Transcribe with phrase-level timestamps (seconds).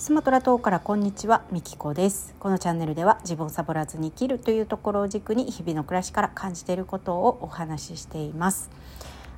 [0.00, 2.34] スマトラ島からこんにちはみきこです。
[2.38, 8.70] このチャンネルでは自分をサボらずに生きるというところを軸に日々の暮らしから感じていることをお話ししています。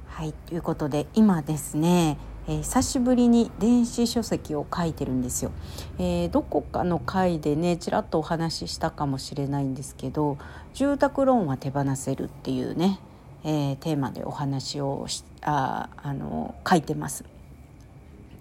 [0.07, 2.17] はいということで今ですね
[2.47, 5.53] えー、久しぶりに電子書籍を書いてるんですよ、
[5.99, 10.39] えー、どこかの回でねちらっとお話ししたかもしれないんですけど
[10.75, 12.99] 住宅ローンは手放せるっていうね、
[13.45, 17.32] えー、テーマでお話をしああの書いてます。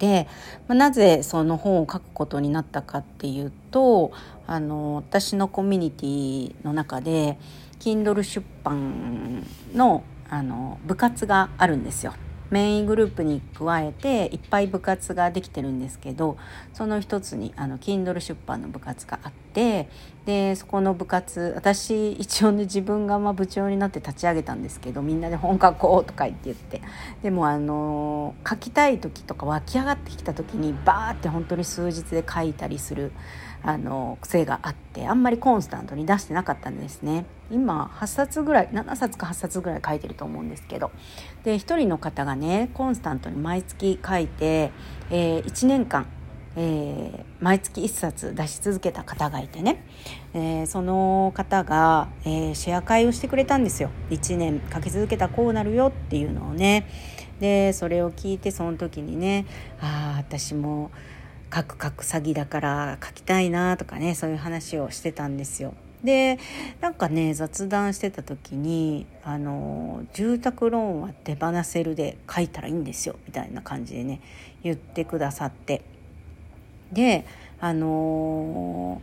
[0.01, 0.27] で、
[0.67, 4.11] なぜその本を書くことになったかっていうと
[4.47, 7.37] あの私のコミュニティの中で
[7.79, 12.13] Kindle 出版のあの部活があるんですよ。
[12.51, 16.37] メイングループに加えていっぱい部活ができてるんですけど
[16.73, 19.89] その一つにあの Kindle 出版の部活があって
[20.25, 26.81] でそこの部活私一応ね自分がま部長になって立ち上げたんですけどみんなで本書こうとか言って言って
[27.23, 33.13] でもあの書きたい時とか湧き上がってきた時にバーって本当に数日で書いたりする
[33.63, 37.25] あの癖があってあんまりコンスタントに出してなかったんですね。
[37.51, 40.91] 今8冊ぐらい7冊か8冊ぐらい書いてると思うんですけど。
[41.43, 44.71] で1人の方がねコンスタントに毎月書いて、
[45.09, 46.07] えー、1年間
[46.57, 49.85] えー、毎月1冊出し続けた方がいてね、
[50.33, 53.89] えー、その方が、え、シェア会をしてくれたんですよ。
[54.09, 56.89] 1年書き続けたこうなるよっていうのをね。
[57.39, 59.45] でそれを聞いてその時にね
[59.81, 60.91] ああ私も
[61.53, 65.73] 書く書く詐欺だから書きたいなとかねそういう話をしてたんですよ。
[66.03, 66.39] で
[66.79, 74.19] なんかね雑談してた時にあの住宅ローンは手放せるで書いたらいいんですよみたいな感じでね
[74.63, 75.83] 言ってくださって
[76.91, 77.25] で
[77.59, 78.99] あの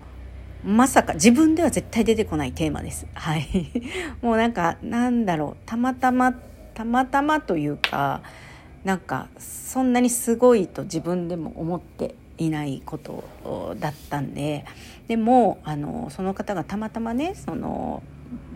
[0.64, 3.06] ー、まさか自分では絶対出てこないテーマです。
[3.14, 3.46] はい。
[4.20, 6.32] もうなんかなんだろうたまたま
[6.74, 8.22] たまたまというか
[8.84, 14.64] なんかそんなにすごいと自分でも思っていないことだったんで
[15.08, 18.02] でもあのその方がたまたまねその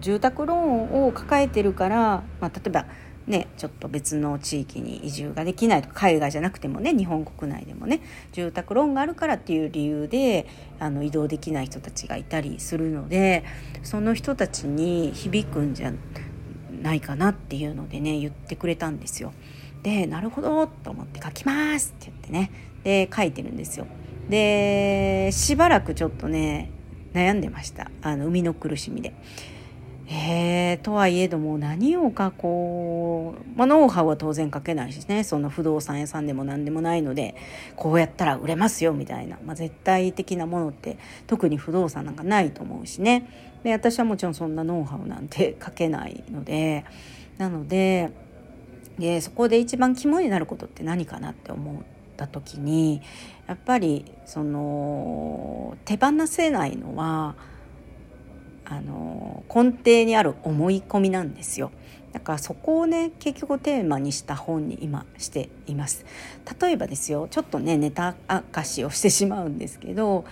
[0.01, 2.87] 住宅ローンを抱えてるから、まあ、例えば
[3.27, 8.01] ね、ちょっと別の地域に移住ができないとか海外じゃなくてもね日本国内でもね
[8.33, 10.47] 住宅ローンがあるからっていう理由で
[10.81, 13.45] あの移動できない人たちがいたりするので
[13.85, 15.93] その人たちに響くんじゃ
[16.83, 19.33] ないかなっていうのでね言ってくれたんですよ。
[19.85, 22.53] でなるほどと思って書きますって言ってね
[22.85, 23.87] で書いてるんですよ。
[24.29, 26.71] でしばらくちょっとね
[27.15, 27.91] 悩んでました。
[28.03, 29.15] あの生みの苦しみで。
[30.15, 35.25] えー、とはいえども何を書こう、まあ、ノウハウは当然書けないしね。
[35.25, 37.35] その不動産屋さんでも何でもないので
[37.77, 43.29] こうやったら売れますよみたいな、まあ、絶対的なものって特に不動産なんかないと思うしね。
[43.63, 46.85] で私はもちろんそんなノウハウなんて 書けないので。
[47.39, 48.11] なので
[48.99, 51.77] でそこで一番肝になることって何かなって思う
[52.13, 53.03] った時に
[53.47, 57.35] やっぱりその手放せないのは
[58.65, 61.73] あの根底にある思い込みなんですよ。
[62.13, 66.05] だからそこをね結局テーマにした本に今しています。
[66.61, 70.25] 例えばですよちょっとねネタ明かしをしてしまうんですけど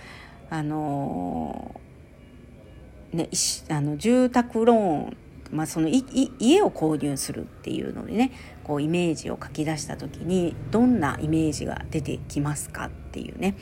[0.49, 1.81] あの
[3.13, 3.29] ね
[3.69, 4.77] あの住宅ロー
[5.09, 5.17] ン
[5.51, 8.31] まあ、その家を購入するっていうのでね
[8.63, 13.57] こうイメージを書き出した時にどんなイメージが出てきますかっていうね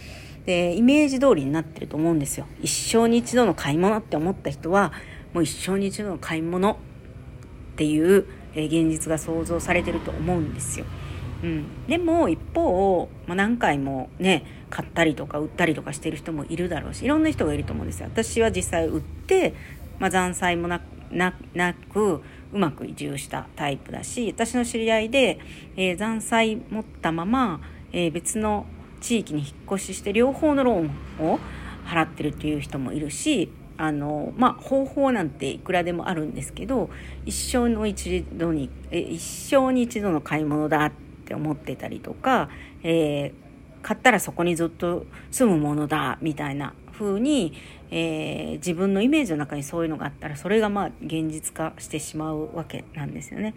[0.45, 4.93] でイメージ通りになってると思うんですよ一生に一度の買い物って思った人は
[5.33, 6.75] もう一生に一度の買い物っ
[7.75, 10.85] ていう、現実が想像されてると思うんですよ。
[11.41, 18.07] うん、でも一方、まあ、何回もね買ったりとか売ったりとかしてる人もいるだろうしいろんな人がいると思うんですよ。
[18.07, 19.53] 私は実際売って、
[19.99, 20.81] まあ、残債もな
[21.11, 21.33] な
[21.91, 22.21] く
[22.51, 25.39] うまく移住したタイプだし私の知り合いで、
[25.75, 27.61] えー、残債持ったまま、
[27.91, 28.65] えー、別の
[29.01, 30.89] 地域に引っ越しして両方のロー
[31.23, 31.39] ンを
[31.85, 36.89] 払ってるっていう人もいるしあのまあ方法なんていくらでもあるんですけど
[37.25, 40.91] 一生の一度にえ一生に一度の買い物だっ
[41.25, 42.49] て思ってたりとか、
[42.83, 43.33] えー、
[43.81, 47.53] 買ったらそこにずっと住むものだみたいな風に、
[47.91, 53.55] えー、自分のイメージの中にそういうのがあったらそれがまあ現実化してしまうわけなんですよね。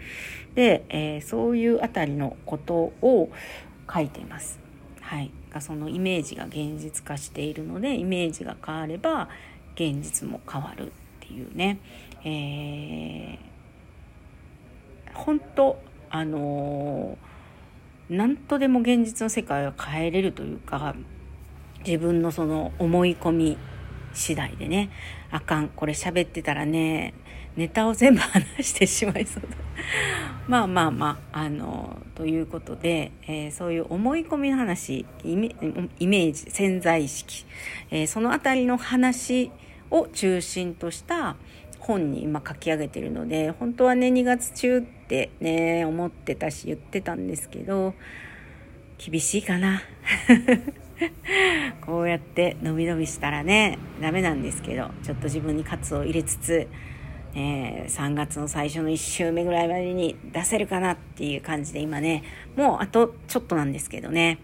[0.55, 3.31] で、えー、そういうあたりのことを
[3.93, 4.61] 書いています。
[5.01, 9.29] はい、がそのイメージが現実化しているのでイメージが変われば
[9.75, 10.91] 現実も変わるっ
[11.21, 11.79] ていうね、
[12.25, 15.79] えー、本当
[16.09, 20.95] あのー、何とでも現実の世界を変えれるというか
[21.87, 23.59] 自分のその思い込み
[24.15, 24.91] 次第でね
[25.31, 27.15] あかんこれ喋ってたらね
[27.57, 29.49] ネタを全部話してしまいそうだ。
[30.49, 37.45] まあまあまああのということで、えー、そういう思い込みの話イメージ潜在意識、
[37.91, 39.51] えー、その辺りの話
[39.91, 41.37] を中心とした
[41.79, 47.95] 本に今書き上げてるので本当はね2月中ってね思ってたし言ってたんですけど
[48.99, 49.83] 厳しいかな。
[51.85, 56.69] こうやって伸び伸びしたらねダメなんですけどちょっと自分に喝を入れつつ、
[57.35, 62.23] えー、3月の最初の1週目ぐらいまでに出せるかなっていう感じで今ね
[62.57, 64.39] もうあとちょっとなんですけどね。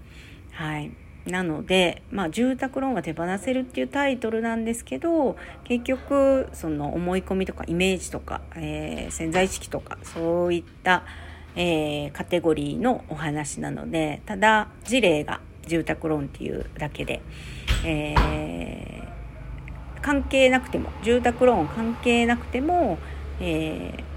[0.52, 0.90] はい。
[1.28, 11.04] なので、まあ、住宅ローンが手放せるっていうタイトルなんですけど結局その思い込みとかイメージとか、えー、潜在意識とかそういった、
[11.54, 17.22] えー、カテゴリーのお話なのでただ事例が住宅ローンっていうだけで、
[17.84, 22.98] えー、関係なくても住宅ローン関係なくても、
[23.40, 24.08] えー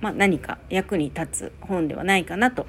[0.00, 2.66] まあ、何か役に立つ本ではないかなと、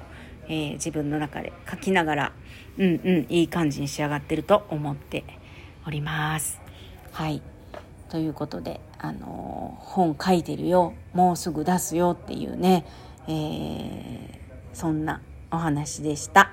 [0.48, 2.32] えー、自分の中で書きながら
[2.78, 5.24] うんうんいい感じに仕上がってると思って
[5.86, 6.60] おります。
[7.12, 7.42] はい
[8.08, 12.86] ということで、あの本書いてるよもうすぐ出すよっていうね、
[13.26, 14.28] えー、
[14.72, 15.20] そんな
[15.50, 16.52] お話でした。